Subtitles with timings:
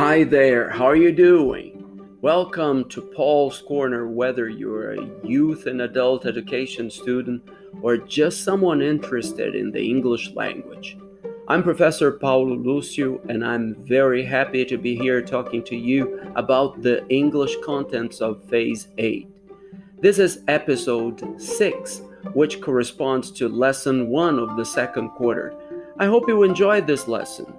[0.00, 2.16] Hi there, how are you doing?
[2.22, 7.46] Welcome to Paul's Corner, whether you're a youth and adult education student
[7.82, 10.96] or just someone interested in the English language.
[11.48, 16.80] I'm Professor Paulo Lucio, and I'm very happy to be here talking to you about
[16.80, 19.28] the English contents of Phase 8.
[19.98, 22.00] This is episode 6,
[22.32, 25.54] which corresponds to lesson 1 of the second quarter.
[25.98, 27.52] I hope you enjoyed this lesson.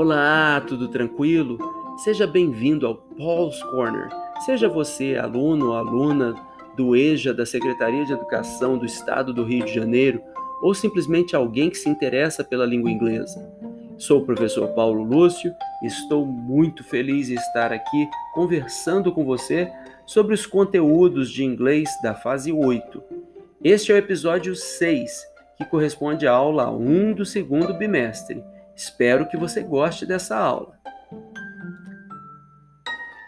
[0.00, 1.58] Olá, tudo tranquilo?
[2.04, 4.08] Seja bem-vindo ao Paul's Corner.
[4.46, 6.36] Seja você aluno ou aluna
[6.76, 10.22] do EJA da Secretaria de Educação do Estado do Rio de Janeiro
[10.62, 13.44] ou simplesmente alguém que se interessa pela língua inglesa.
[13.96, 19.68] Sou o professor Paulo Lúcio e estou muito feliz em estar aqui conversando com você
[20.06, 23.02] sobre os conteúdos de inglês da fase 8.
[23.64, 28.40] Este é o episódio 6, que corresponde à aula 1 do segundo bimestre.
[28.78, 30.78] Espero que você goste dessa aula.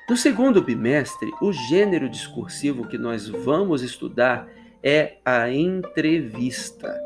[0.09, 4.47] No segundo bimestre, o gênero discursivo que nós vamos estudar
[4.81, 6.97] é a entrevista.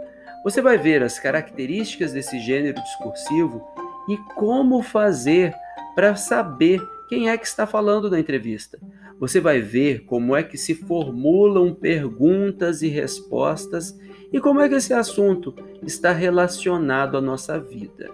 [0.45, 3.67] Você vai ver as características desse gênero discursivo
[4.11, 5.55] e como fazer
[5.95, 8.79] para saber quem é que está falando na entrevista.
[9.19, 13.99] Você vai ver como é que se formulam perguntas e respostas
[14.35, 18.11] e como é que esse assunto está relacionado à nossa vida.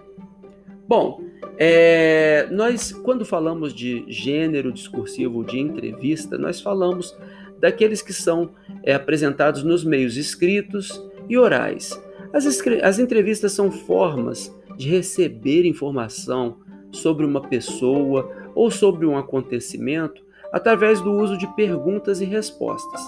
[0.87, 1.19] Bom,
[1.57, 7.17] é, nós, quando falamos de gênero discursivo de entrevista, nós falamos
[7.59, 8.51] daqueles que são
[8.83, 11.99] é, apresentados nos meios escritos e orais.
[12.31, 12.45] As,
[12.83, 16.57] as entrevistas são formas de receber informação
[16.91, 23.01] sobre uma pessoa ou sobre um acontecimento através do uso de perguntas e respostas.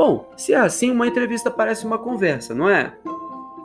[0.00, 2.94] Bom, se é assim, uma entrevista parece uma conversa, não é?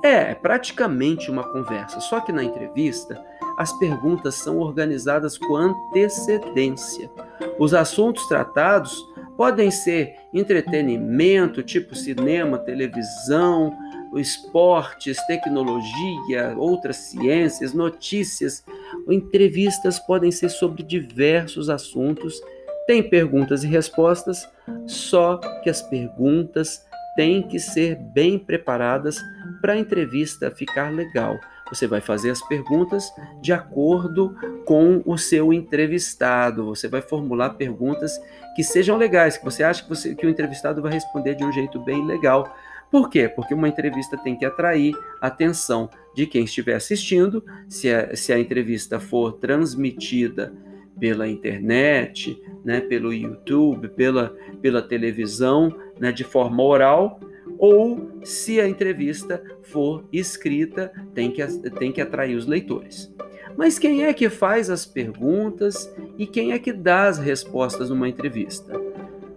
[0.04, 3.24] É, é praticamente uma conversa, só que na entrevista
[3.58, 7.10] as perguntas são organizadas com antecedência.
[7.58, 9.02] Os assuntos tratados
[9.38, 13.74] podem ser entretenimento, tipo cinema, televisão,
[14.18, 18.62] esportes, tecnologia, outras ciências, notícias.
[19.08, 22.42] Entrevistas podem ser sobre diversos assuntos
[22.88, 24.48] tem perguntas e respostas,
[24.86, 26.86] só que as perguntas
[27.16, 29.24] têm que ser bem preparadas
[29.62, 31.40] para a entrevista ficar legal.
[31.70, 34.36] Você vai fazer as perguntas de acordo
[34.66, 36.66] com o seu entrevistado.
[36.66, 38.20] Você vai formular perguntas
[38.56, 41.52] que sejam legais, que você acha que, você, que o entrevistado vai responder de um
[41.52, 42.56] jeito bem legal.
[42.92, 43.28] Por quê?
[43.28, 47.44] Porque uma entrevista tem que atrair a atenção de quem estiver assistindo.
[47.68, 50.54] Se a, se a entrevista for transmitida
[51.00, 57.20] pela internet, né, pelo YouTube, pela, pela televisão, né, de forma oral,
[57.58, 63.14] ou se a entrevista for escrita, tem que, tem que atrair os leitores.
[63.58, 68.10] Mas quem é que faz as perguntas e quem é que dá as respostas numa
[68.10, 68.74] entrevista?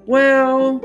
[0.06, 0.80] Well,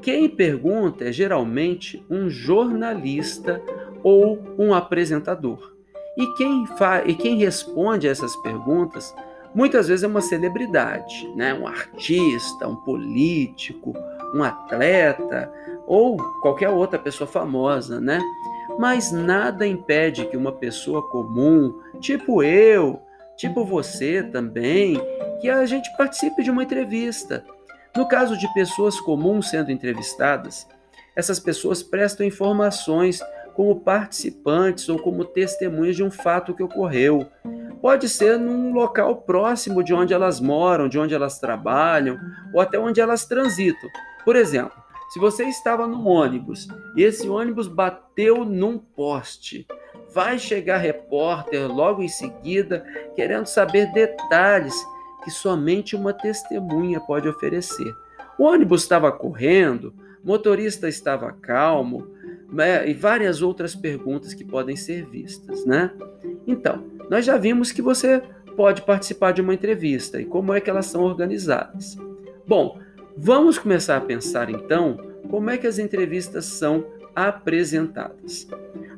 [0.00, 3.60] quem pergunta é geralmente um jornalista
[4.02, 5.72] ou um apresentador.
[6.16, 6.64] E quem,
[7.06, 9.14] e quem responde a essas perguntas
[9.54, 11.54] muitas vezes é uma celebridade, né?
[11.54, 13.94] um artista, um político,
[14.34, 15.52] um atleta
[15.86, 18.20] ou qualquer outra pessoa famosa, né?
[18.78, 23.00] Mas nada impede que uma pessoa comum, tipo eu,
[23.36, 25.00] tipo você também,
[25.40, 27.44] que a gente participe de uma entrevista.
[27.96, 30.66] No caso de pessoas comuns sendo entrevistadas,
[31.16, 33.20] essas pessoas prestam informações
[33.54, 37.26] como participantes ou como testemunhas de um fato que ocorreu.
[37.80, 42.18] Pode ser num local próximo de onde elas moram, de onde elas trabalham
[42.52, 43.88] ou até onde elas transitam.
[44.24, 44.76] Por exemplo,
[45.10, 49.66] se você estava no ônibus e esse ônibus bateu num poste,
[50.12, 52.84] vai chegar repórter logo em seguida
[53.14, 54.74] querendo saber detalhes
[55.24, 57.92] que somente uma testemunha pode oferecer.
[58.38, 62.06] O ônibus estava correndo, motorista estava calmo,
[62.50, 65.90] né, e várias outras perguntas que podem ser vistas, né?
[66.46, 68.22] Então, nós já vimos que você
[68.56, 71.96] pode participar de uma entrevista e como é que elas são organizadas.
[72.46, 72.78] Bom,
[73.16, 74.98] vamos começar a pensar então
[75.30, 76.84] como é que as entrevistas são
[77.14, 78.48] apresentadas.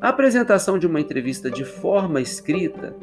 [0.00, 2.96] A apresentação de uma entrevista de forma escrita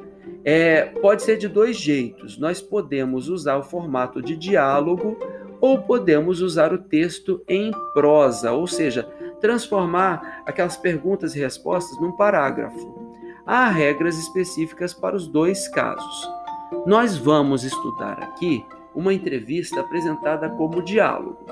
[0.44, 2.38] é, pode ser de dois jeitos.
[2.38, 5.18] Nós podemos usar o formato de diálogo
[5.60, 9.04] ou podemos usar o texto em prosa, ou seja,
[9.40, 12.97] transformar aquelas perguntas e respostas num parágrafo
[13.48, 16.30] há regras específicas para os dois casos.
[16.86, 21.46] Nós vamos estudar aqui uma entrevista apresentada como diálogo.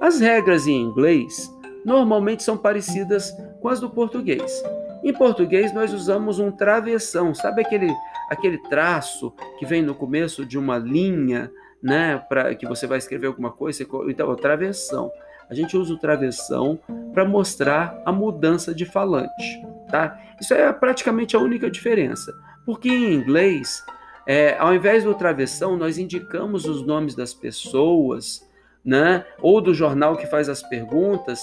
[0.00, 1.54] As regras em inglês
[1.84, 4.62] normalmente são parecidas com as do português.
[5.04, 7.34] Em português, nós usamos um travessão.
[7.34, 7.94] Sabe aquele,
[8.28, 11.50] aquele traço que vem no começo de uma linha,
[11.80, 12.18] né?
[12.28, 13.86] Para que você vai escrever alguma coisa?
[14.08, 15.10] Então, é o travessão.
[15.48, 16.78] A gente usa o travessão
[17.12, 20.18] para mostrar a mudança de falante, tá?
[20.40, 22.32] Isso é praticamente a única diferença.
[22.64, 23.82] Porque em inglês,
[24.26, 28.46] é, ao invés do travessão, nós indicamos os nomes das pessoas,
[28.84, 29.24] né?
[29.40, 31.40] Ou do jornal que faz as perguntas,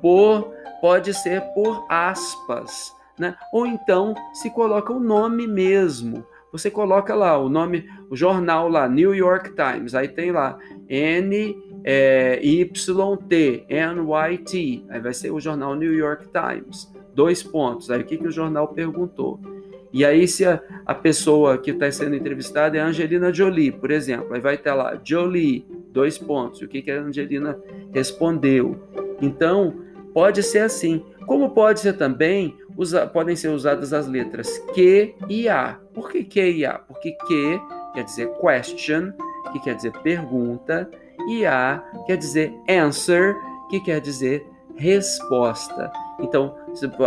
[0.00, 3.36] por pode ser por aspas, né?
[3.52, 6.24] Ou então se coloca o nome mesmo.
[6.52, 10.58] Você coloca lá o nome, o jornal lá, New York Times, aí tem lá
[10.88, 17.90] N é, YT, NYT, aí vai ser o jornal New York Times, dois pontos.
[17.90, 19.38] Aí o que, que o jornal perguntou?
[19.92, 24.32] E aí, se a, a pessoa que está sendo entrevistada é Angelina Jolie, por exemplo,
[24.32, 27.58] aí vai estar lá, Jolie, dois pontos, o que, que a Angelina
[27.92, 28.80] respondeu.
[29.20, 29.82] Então,
[30.14, 31.04] pode ser assim.
[31.26, 35.78] Como pode ser também, usa, podem ser usadas as letras Q e A.
[35.92, 36.78] Por que Q e A?
[36.78, 37.60] Porque Q
[37.92, 39.12] quer dizer question,
[39.52, 40.88] que quer dizer pergunta,
[41.28, 43.36] e A quer dizer answer,
[43.68, 44.46] que quer dizer
[44.76, 45.92] resposta.
[46.22, 46.54] Então,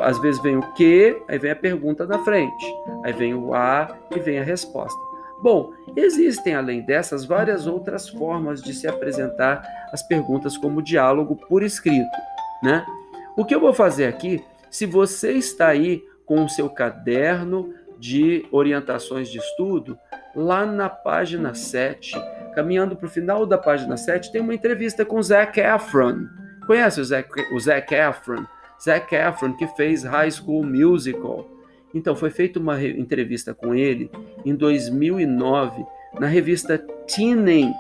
[0.02, 2.66] às vezes vem o que, aí vem a pergunta na frente,
[3.04, 5.00] aí vem o a e vem a resposta.
[5.42, 9.62] Bom, existem além dessas várias outras formas de se apresentar
[9.92, 12.18] as perguntas como diálogo por escrito,
[12.64, 12.86] né?
[13.36, 18.46] O que eu vou fazer aqui, se você está aí com o seu caderno de
[18.52, 19.98] orientações de estudo,
[20.36, 22.16] lá na página 7,
[22.56, 26.28] caminhando para o final da página 7, tem uma entrevista com o Zac Efron.
[26.66, 28.46] Conhece o Zac, o Zac Efron?
[28.84, 31.48] Zac Efron, que fez High School Musical.
[31.94, 34.10] Então, foi feita uma entrevista com ele
[34.44, 35.86] em 2009
[36.20, 36.78] na revista
[37.08, 37.74] Teen Ink.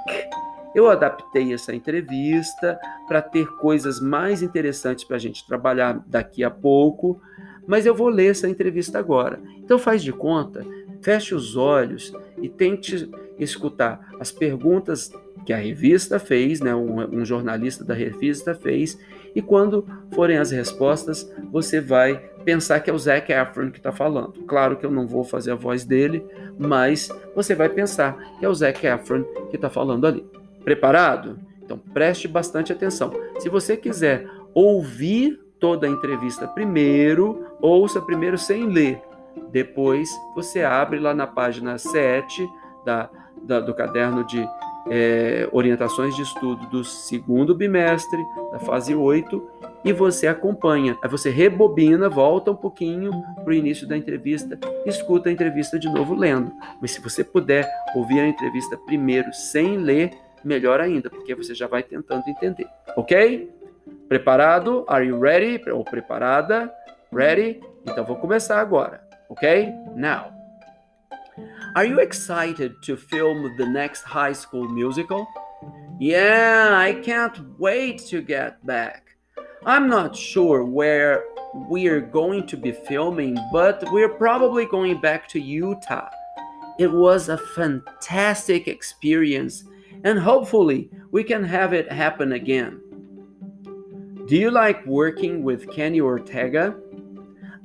[0.73, 6.49] Eu adaptei essa entrevista para ter coisas mais interessantes para a gente trabalhar daqui a
[6.49, 7.21] pouco,
[7.67, 9.39] mas eu vou ler essa entrevista agora.
[9.59, 10.65] Então faz de conta,
[11.01, 12.11] feche os olhos
[12.41, 15.11] e tente escutar as perguntas
[15.45, 18.97] que a revista fez, né, um, um jornalista da revista fez,
[19.35, 23.91] e quando forem as respostas, você vai pensar que é o Zac Efron que está
[23.91, 24.33] falando.
[24.45, 26.25] Claro que eu não vou fazer a voz dele,
[26.57, 30.25] mas você vai pensar que é o Zac Efron que está falando ali.
[30.63, 31.39] Preparado?
[31.63, 33.11] Então preste bastante atenção.
[33.39, 39.01] Se você quiser ouvir toda a entrevista primeiro, ouça primeiro sem ler.
[39.51, 42.47] Depois você abre lá na página 7
[42.85, 43.09] da,
[43.41, 44.45] da do caderno de
[44.89, 49.49] é, orientações de estudo do segundo bimestre, da fase 8,
[49.83, 50.97] e você acompanha.
[51.01, 55.89] Aí você rebobina, volta um pouquinho para o início da entrevista, escuta a entrevista de
[55.89, 56.51] novo lendo.
[56.81, 60.11] Mas se você puder ouvir a entrevista primeiro sem ler,
[60.43, 62.67] melhor ainda, porque você já vai tentando entender.
[62.95, 63.49] Ok?
[64.07, 64.85] Preparado?
[64.87, 65.69] Are you ready?
[65.69, 66.71] Ou preparada?
[67.11, 67.61] Ready?
[67.85, 69.01] Então vou começar agora.
[69.29, 69.73] Ok?
[69.95, 70.32] Now.
[71.75, 75.27] Are you excited to film the next high school musical?
[75.99, 79.15] Yeah, I can't wait to get back.
[79.65, 81.23] I'm not sure where
[81.55, 86.09] we're going to be filming, but we're probably going back to Utah.
[86.77, 89.63] It was a fantastic experience,
[90.03, 92.81] and hopefully, we can have it happen again.
[94.27, 96.75] Do you like working with Kenny Ortega?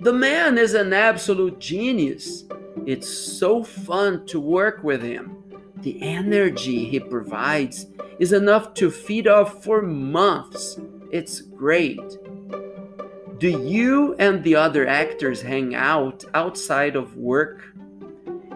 [0.01, 2.45] The man is an absolute genius.
[2.87, 5.37] It's so fun to work with him.
[5.82, 7.87] The energy he provides
[8.18, 10.78] is enough to feed off for months.
[11.12, 12.00] It's great.
[13.38, 17.62] Do you and the other actors hang out outside of work?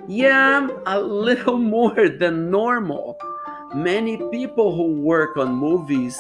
[0.08, 3.16] Yeah, a little more than normal.
[3.74, 6.18] Many people who work on movies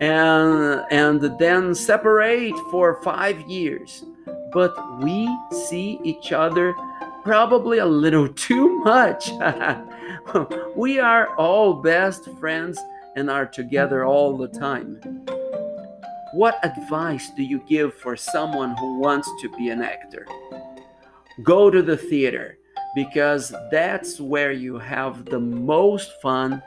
[0.00, 4.04] and and then separate for 5 years.
[4.52, 6.74] But we see each other
[7.24, 9.30] probably a little too much.
[10.76, 12.78] we are all best friends
[13.16, 15.00] and are together all the time.
[16.34, 20.26] What advice do you give for someone who wants to be an actor?
[21.42, 22.58] Go to the theater
[22.94, 26.62] because that's where you have the most fun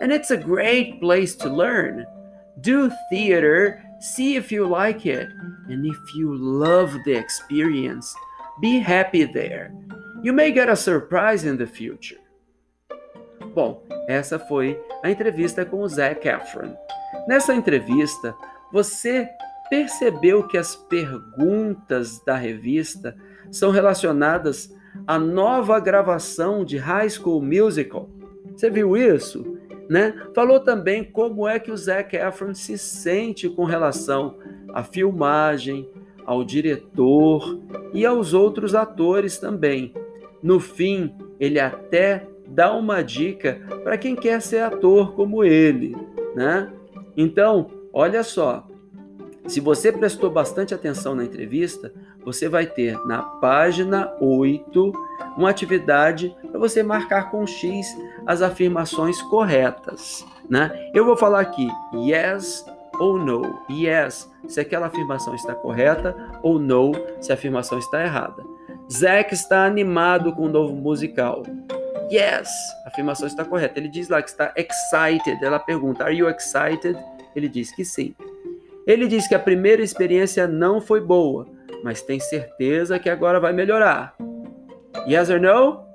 [0.00, 2.04] and it's a great place to learn.
[2.60, 5.28] Do theater, see if you like it,
[5.68, 8.12] and if you love the experience,
[8.60, 9.72] be happy there.
[10.22, 12.20] You may get a surprise in the future.
[13.52, 16.76] Bom, essa foi a entrevista com o Zac Efron.
[17.26, 18.32] Nessa entrevista,
[18.72, 19.28] você
[19.68, 23.16] percebeu que as perguntas da revista
[23.50, 24.72] são relacionadas
[25.08, 28.08] à nova gravação de High School Musical?
[28.54, 29.58] Você viu isso?
[29.88, 30.14] Né?
[30.36, 34.38] Falou também como é que o Zac Efron se sente com relação
[34.72, 35.90] à filmagem,
[36.24, 37.60] ao diretor
[37.92, 39.92] e aos outros atores também.
[40.42, 45.96] No fim, ele até dá uma dica para quem quer ser ator como ele,
[46.34, 46.70] né?
[47.16, 48.66] Então, olha só,
[49.46, 51.92] se você prestou bastante atenção na entrevista,
[52.24, 54.92] você vai ter na página 8
[55.36, 57.86] uma atividade para você marcar com X
[58.26, 60.24] as afirmações corretas.
[60.48, 60.90] Né?
[60.94, 62.64] Eu vou falar aqui yes
[62.98, 63.58] ou no.
[63.70, 68.44] Yes, se aquela afirmação está correta, ou no, se a afirmação está errada.
[68.92, 71.42] Zack está animado com o novo musical.
[72.10, 72.48] Yes,
[72.84, 73.78] a afirmação está correta.
[73.78, 75.42] Ele diz lá que está excited.
[75.42, 76.98] Ela pergunta, Are you excited?
[77.34, 78.14] Ele diz que sim.
[78.86, 81.46] Ele diz que a primeira experiência não foi boa,
[81.82, 84.14] mas tem certeza que agora vai melhorar.
[85.08, 85.86] Yes or no?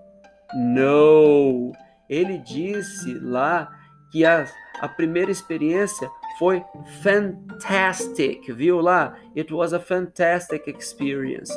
[0.55, 1.73] No.
[2.09, 3.69] Ele disse lá
[4.11, 4.47] que a,
[4.79, 6.63] a primeira experiência foi
[7.03, 9.15] fantastic, viu lá?
[9.35, 11.53] It was a fantastic experience.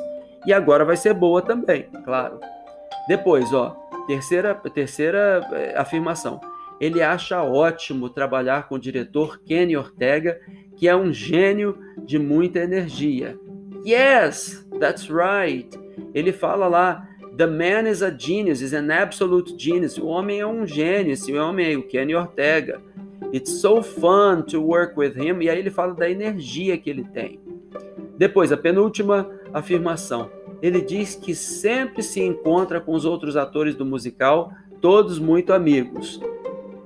[0.46, 2.40] E agora vai ser boa também, claro.
[3.08, 6.40] Depois, ó, terceira, terceira eh, afirmação.
[6.80, 10.40] Ele acha ótimo trabalhar com o diretor Kenny Ortega,
[10.76, 13.38] que é um gênio de muita energia.
[13.84, 15.68] Yes, that's right.
[16.14, 17.06] Ele fala lá,
[17.36, 19.98] the man is a genius, is an absolute genius.
[19.98, 22.80] O homem é um gênio, esse homem é o Kenny Ortega.
[23.32, 25.42] It's so fun to work with him.
[25.42, 27.40] E aí ele fala da energia que ele tem.
[28.16, 30.30] Depois, a penúltima afirmação.
[30.62, 36.20] Ele diz que sempre se encontra com os outros atores do musical, todos muito amigos.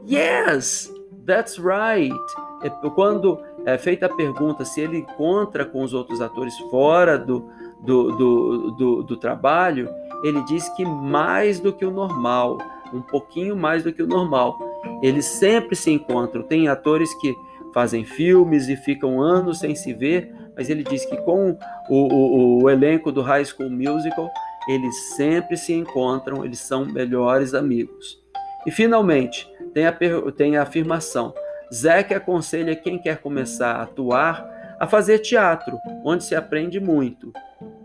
[0.09, 0.93] Yes,
[1.27, 2.15] that's right.
[2.63, 7.49] É, quando é feita a pergunta se ele encontra com os outros atores fora do,
[7.81, 9.89] do, do, do, do trabalho,
[10.23, 12.59] ele diz que mais do que o normal,
[12.93, 14.59] um pouquinho mais do que o normal.
[15.03, 16.43] Eles sempre se encontram.
[16.43, 17.35] Tem atores que
[17.75, 21.57] fazem filmes e ficam anos sem se ver, mas ele diz que com
[21.89, 24.31] o, o, o elenco do High School Musical,
[24.69, 28.23] eles sempre se encontram, eles são melhores amigos.
[28.67, 29.93] E finalmente, tem a,
[30.37, 31.35] tem a afirmação:
[31.73, 37.33] Zack aconselha quem quer começar a atuar a fazer teatro, onde se aprende muito.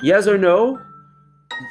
[0.03, 0.79] Yes or no?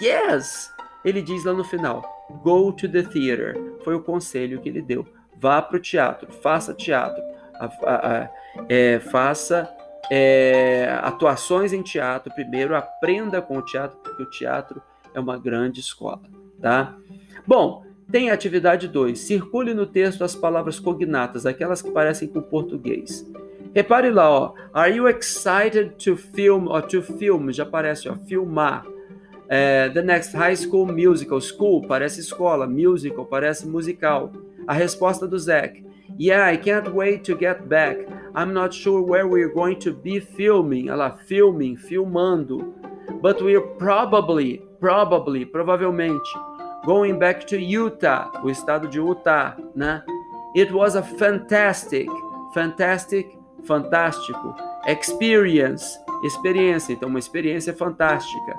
[0.02, 0.70] Yes!
[1.04, 2.02] Ele diz lá no final:
[2.42, 3.56] Go to the theater.
[3.84, 5.06] Foi o conselho que ele deu.
[5.40, 7.22] Vá para o teatro, faça teatro,
[7.54, 8.30] a, a, a,
[8.68, 9.72] é, faça
[10.10, 14.82] é, atuações em teatro primeiro, aprenda com o teatro, porque o teatro
[15.14, 16.22] é uma grande escola,
[16.60, 16.96] tá?
[17.46, 19.18] Bom, tem atividade 2.
[19.18, 23.26] Circule no texto as palavras cognatas, aquelas que parecem com português.
[23.74, 24.54] Repare lá, ó.
[24.72, 27.52] Are you excited to film to film?
[27.52, 28.86] Já aparece, ó, filmar.
[29.46, 31.40] É, the next high school musical.
[31.40, 34.32] School parece escola, musical parece musical.
[34.66, 35.84] A resposta do Zack.
[36.18, 37.96] Yeah, I can't wait to get back.
[38.34, 40.86] I'm not sure where we're going to be filming.
[40.86, 42.74] Lá, filming, filmando.
[43.22, 46.28] But we're probably, probably, provavelmente,
[46.84, 50.02] going back to Utah, o estado de Utah, né?
[50.56, 52.08] It was a fantastic,
[52.52, 54.56] fantastic, fantástico,
[54.88, 58.56] experience, experiência, então uma experiência fantástica.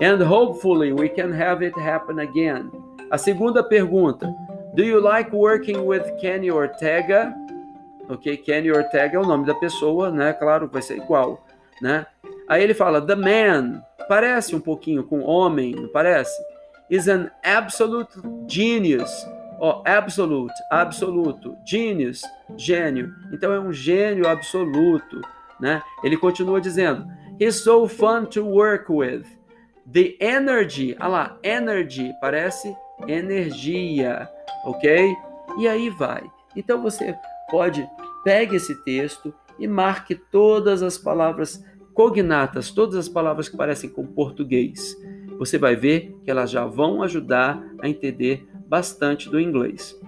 [0.00, 2.70] And hopefully we can have it happen again.
[3.10, 4.30] A segunda pergunta,
[4.74, 7.34] Do you like working with Kenny Ortega?
[8.08, 10.32] Ok, Kenny Ortega é o nome da pessoa, né?
[10.32, 11.44] Claro, vai ser igual,
[11.80, 12.06] né?
[12.48, 16.40] Aí ele fala, the man, parece um pouquinho com homem, não parece?
[16.90, 18.12] Is an absolute
[18.46, 19.10] genius.
[19.60, 22.22] Ó, oh, absolute, absoluto, genius,
[22.56, 23.12] gênio.
[23.32, 25.20] Então é um gênio absoluto,
[25.58, 25.82] né?
[26.04, 27.06] Ele continua dizendo,
[27.40, 29.24] he's so fun to work with.
[29.90, 32.74] The energy, olha lá, energy, parece
[33.06, 34.28] energia
[34.64, 35.14] ok?
[35.58, 36.22] E aí vai.
[36.56, 37.14] Então você
[37.50, 37.88] pode
[38.24, 44.06] pegue esse texto e marque todas as palavras cognatas, todas as palavras que parecem com
[44.06, 44.96] português.
[45.38, 49.98] Você vai ver que elas já vão ajudar a entender bastante do inglês.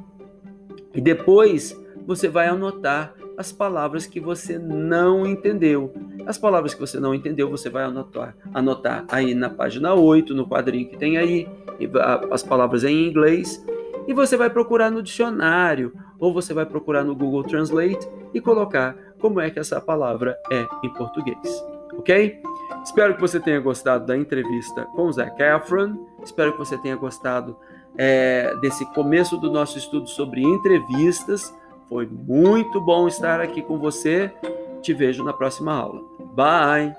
[0.94, 1.76] E depois
[2.06, 5.92] você vai anotar as palavras que você não entendeu.
[6.26, 10.46] As palavras que você não entendeu, você vai anotar, anotar aí na página 8, no
[10.46, 11.48] quadrinho que tem aí,
[12.30, 13.64] as palavras em inglês
[14.06, 18.96] e você vai procurar no dicionário ou você vai procurar no Google Translate e colocar
[19.20, 21.64] como é que essa palavra é em português,
[21.96, 22.40] ok?
[22.84, 26.06] Espero que você tenha gostado da entrevista com o Zac Efron.
[26.22, 27.56] Espero que você tenha gostado
[27.96, 31.54] é, desse começo do nosso estudo sobre entrevistas.
[31.88, 34.32] Foi muito bom estar aqui com você.
[34.80, 36.00] Te vejo na próxima aula.
[36.34, 36.94] Bye!